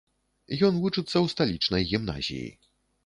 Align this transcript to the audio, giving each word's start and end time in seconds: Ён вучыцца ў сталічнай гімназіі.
Ён 0.67 0.79
вучыцца 0.85 1.13
ў 1.23 1.35
сталічнай 1.35 1.83
гімназіі. 1.93 2.49